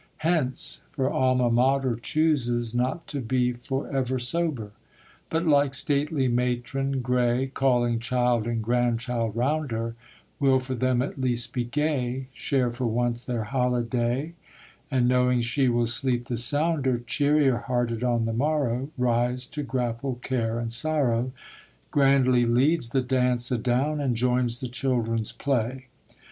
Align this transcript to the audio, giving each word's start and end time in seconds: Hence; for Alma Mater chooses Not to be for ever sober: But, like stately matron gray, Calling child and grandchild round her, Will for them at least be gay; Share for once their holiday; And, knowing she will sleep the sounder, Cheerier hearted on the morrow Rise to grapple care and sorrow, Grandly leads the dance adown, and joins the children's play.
Hence; 0.25 0.81
for 0.93 1.11
Alma 1.11 1.51
Mater 1.51 1.95
chooses 1.95 2.73
Not 2.73 3.05
to 3.05 3.21
be 3.21 3.51
for 3.53 3.87
ever 3.95 4.17
sober: 4.17 4.71
But, 5.29 5.45
like 5.45 5.75
stately 5.75 6.27
matron 6.27 7.01
gray, 7.03 7.51
Calling 7.53 7.99
child 7.99 8.47
and 8.47 8.63
grandchild 8.63 9.35
round 9.35 9.69
her, 9.71 9.93
Will 10.39 10.59
for 10.59 10.73
them 10.73 11.03
at 11.03 11.21
least 11.21 11.53
be 11.53 11.63
gay; 11.65 12.25
Share 12.33 12.71
for 12.71 12.87
once 12.87 13.23
their 13.23 13.43
holiday; 13.43 14.33
And, 14.89 15.07
knowing 15.07 15.41
she 15.41 15.69
will 15.69 15.85
sleep 15.85 16.29
the 16.29 16.37
sounder, 16.39 16.97
Cheerier 17.05 17.65
hearted 17.67 18.03
on 18.03 18.25
the 18.25 18.33
morrow 18.33 18.89
Rise 18.97 19.45
to 19.49 19.61
grapple 19.61 20.15
care 20.23 20.57
and 20.57 20.73
sorrow, 20.73 21.31
Grandly 21.91 22.47
leads 22.47 22.89
the 22.89 23.03
dance 23.03 23.51
adown, 23.51 23.99
and 23.99 24.15
joins 24.15 24.61
the 24.61 24.67
children's 24.67 25.31
play. 25.31 25.89